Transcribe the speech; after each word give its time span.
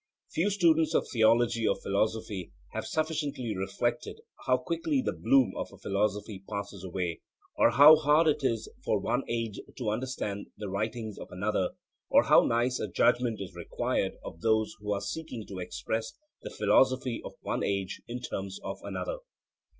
Few 0.31 0.49
students 0.49 0.95
of 0.95 1.07
theology 1.13 1.67
or 1.67 1.75
philosophy 1.79 2.51
have 2.71 2.87
sufficiently 2.87 3.55
reflected 3.55 4.19
how 4.47 4.57
quickly 4.57 4.99
the 4.99 5.13
bloom 5.13 5.53
of 5.55 5.69
a 5.71 5.77
philosophy 5.77 6.43
passes 6.49 6.83
away; 6.83 7.21
or 7.55 7.69
how 7.69 7.97
hard 7.97 8.25
it 8.25 8.43
is 8.43 8.67
for 8.83 8.97
one 8.97 9.21
age 9.27 9.59
to 9.77 9.91
understand 9.91 10.47
the 10.57 10.69
writings 10.71 11.19
of 11.19 11.27
another; 11.29 11.73
or 12.09 12.23
how 12.23 12.43
nice 12.43 12.79
a 12.79 12.87
judgment 12.87 13.39
is 13.39 13.53
required 13.53 14.13
of 14.25 14.41
those 14.41 14.75
who 14.79 14.91
are 14.91 15.01
seeking 15.01 15.45
to 15.45 15.59
express 15.59 16.13
the 16.41 16.49
philosophy 16.49 17.21
of 17.23 17.33
one 17.41 17.61
age 17.63 18.01
in 18.07 18.17
the 18.17 18.23
terms 18.23 18.59
of 18.63 18.79
another. 18.81 19.19